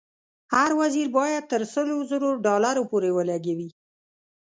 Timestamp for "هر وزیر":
0.53-1.07